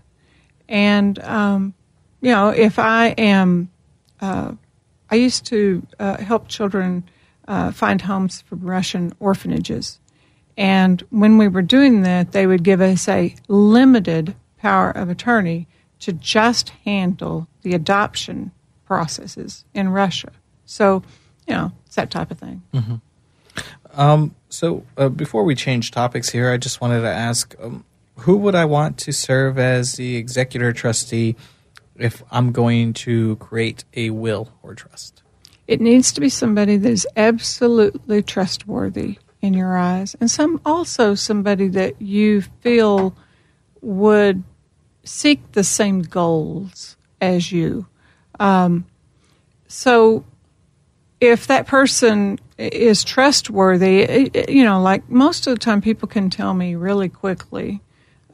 [0.68, 1.74] And um,
[2.20, 3.70] you know, if I am,
[4.20, 4.52] uh,
[5.10, 7.04] I used to uh, help children
[7.48, 10.00] uh, find homes for Russian orphanages.
[10.56, 15.68] And when we were doing that, they would give us a limited power of attorney
[16.00, 18.52] to just handle the adoption
[18.86, 20.32] processes in Russia.
[20.64, 21.02] So,
[21.46, 22.62] you know, it's that type of thing.
[23.94, 27.84] Um, so uh, before we change topics here, I just wanted to ask um,
[28.20, 31.36] who would I want to serve as the executor trustee
[31.96, 35.22] if I'm going to create a will or trust?
[35.66, 41.14] It needs to be somebody that is absolutely trustworthy in your eyes, and some also
[41.14, 43.16] somebody that you feel
[43.80, 44.42] would
[45.04, 47.86] seek the same goals as you.
[48.40, 48.84] Um,
[49.68, 50.24] so,
[51.20, 56.28] if that person is trustworthy, it- you know, like most of the time, people can
[56.30, 57.80] tell me really quickly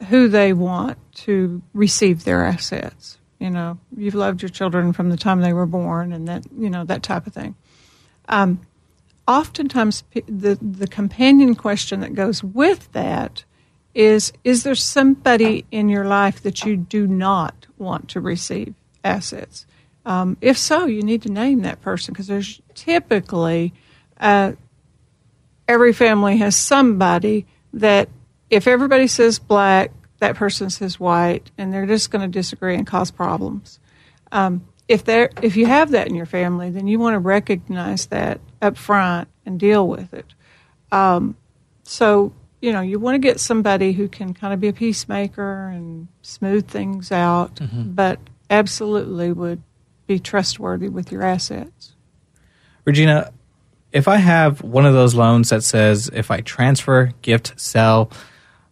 [0.09, 3.17] who they want to receive their assets.
[3.39, 6.69] You know, you've loved your children from the time they were born, and that you
[6.69, 7.55] know that type of thing.
[8.27, 8.61] Um,
[9.27, 13.43] oftentimes, the the companion question that goes with that
[13.93, 19.65] is: Is there somebody in your life that you do not want to receive assets?
[20.05, 23.73] Um, if so, you need to name that person because there's typically
[24.19, 24.53] uh,
[25.67, 28.09] every family has somebody that
[28.49, 32.85] if everybody says black, that person says white, and they're just going to disagree and
[32.85, 33.79] cause problems.
[34.31, 38.05] Um, if there, if you have that in your family, then you want to recognize
[38.07, 40.27] that up front and deal with it.
[40.91, 41.35] Um,
[41.81, 42.31] so
[42.61, 46.07] you know you want to get somebody who can kind of be a peacemaker and
[46.21, 47.59] smooth things out,
[47.95, 48.19] but
[48.51, 49.63] absolutely would
[50.05, 51.95] be trustworthy with your assets.
[52.85, 53.33] Regina,
[53.91, 58.11] if I have one of those loans that says if I transfer, gift, sell,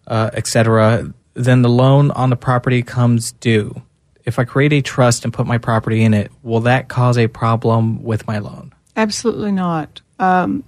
[0.06, 3.82] uh, etc., then the loan on the property comes due.
[4.26, 7.28] If I create a trust and put my property in it, will that cause a
[7.28, 8.74] problem with my loan?
[8.96, 10.02] Absolutely not.
[10.20, 10.64] Um,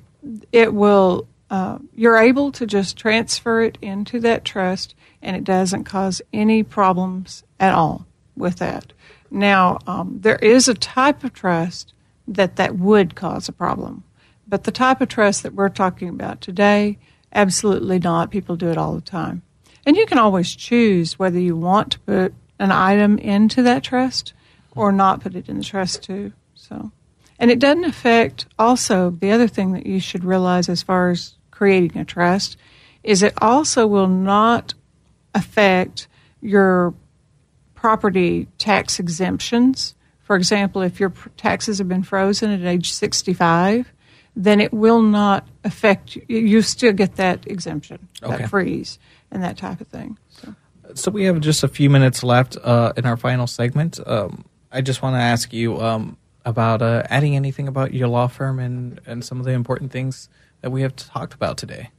[0.52, 1.28] it will.
[1.50, 6.64] Uh, you're able to just transfer it into that trust, and it doesn't cause any
[6.64, 8.92] problems at all with that.
[9.30, 11.94] Now, um, there is a type of trust
[12.28, 14.04] that that would cause a problem,
[14.48, 16.98] but the type of trust that we're talking about today,
[17.34, 18.32] absolutely not.
[18.32, 19.44] People do it all the time,
[19.86, 24.34] and you can always choose whether you want to put an item into that trust
[24.76, 26.34] or not put it in the trust too.
[26.56, 26.92] So.
[27.40, 31.36] And it doesn't affect also the other thing that you should realize as far as
[31.52, 32.58] creating a trust
[33.04, 34.74] is it also will not
[35.36, 36.08] affect
[36.42, 36.94] your
[37.76, 39.96] property tax exemptions.
[40.22, 43.92] For example, if your taxes have been frozen at age 65,
[44.36, 46.24] then it will not affect you.
[46.40, 48.38] You still get that exemption, Okay.
[48.38, 49.00] that freeze,
[49.32, 50.18] and that type of thing.
[50.30, 50.56] So.
[50.96, 54.00] So we have just a few minutes left uh, in our final segment.
[54.06, 58.28] Um, I just want to ask you um, about uh, adding anything about your law
[58.28, 60.30] firm and, and some of the important things
[60.62, 61.90] that we have talked about today.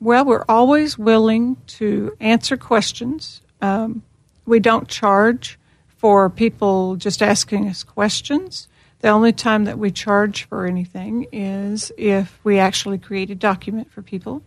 [0.00, 3.42] Well, we're always willing to answer questions.
[3.60, 4.02] Um,
[4.46, 8.66] we don't charge for people just asking us questions.
[9.00, 13.90] The only time that we charge for anything is if we actually create a document
[13.92, 14.42] for people.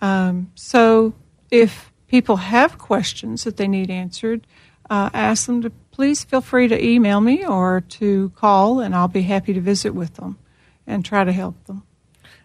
[0.00, 1.12] Um, so
[1.50, 4.44] if people have questions that they need answered,
[4.90, 9.06] uh, ask them to please feel free to email me or to call, and I'll
[9.06, 10.36] be happy to visit with them
[10.88, 11.84] and try to help them.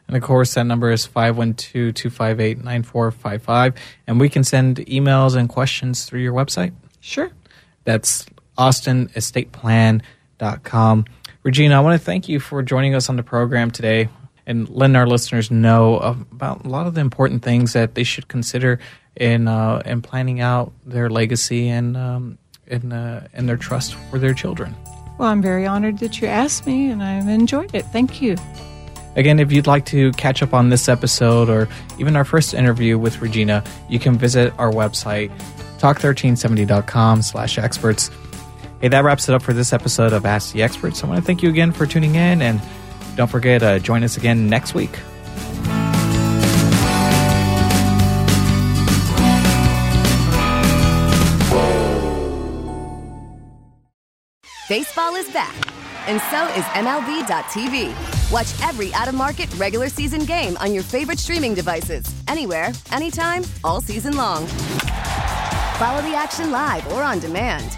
[0.07, 3.74] And of course, that number is 512 258 9455.
[4.05, 6.74] And we can send emails and questions through your website.
[6.99, 7.32] Sure.
[7.86, 8.28] That's
[8.59, 11.05] austinestateplan.com.
[11.41, 14.09] Regina, I want to thank you for joining us on the program today
[14.47, 18.27] and letting our listeners know about a lot of the important things that they should
[18.27, 18.79] consider
[19.15, 22.37] in uh, in planning out their legacy and um,
[22.67, 24.75] in, uh, in their trust for their children.
[25.17, 27.85] Well, I'm very honored that you asked me, and I've enjoyed it.
[27.87, 28.35] Thank you.
[29.15, 32.97] Again, if you'd like to catch up on this episode or even our first interview
[32.97, 35.31] with Regina, you can visit our website,
[35.79, 38.11] talk1370.com slash experts.
[38.81, 41.01] Hey, that wraps it up for this episode of Ask the Experts.
[41.01, 42.61] I want to thank you again for tuning in, and
[43.16, 44.99] don't forget, uh, join us again next week.
[54.68, 55.55] Baseball is back,
[56.07, 57.93] and so is MLB.tv.
[58.32, 63.43] Watch every out of market regular season game on your favorite streaming devices, anywhere, anytime,
[63.63, 64.47] all season long.
[65.78, 67.78] Follow the action live or on demand.